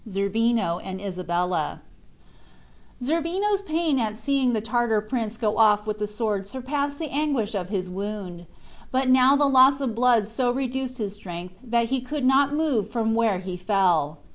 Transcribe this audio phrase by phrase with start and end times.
[0.09, 1.79] ZERBINO AND ISABELLA
[3.03, 7.53] Zerbino's pain at seeing the Tartar prince go off with the sword surpassed the anguish
[7.53, 8.47] of his wound;
[8.91, 12.89] but now the loss of blood so reduced his strength that he could not move
[12.89, 14.17] from where he fell.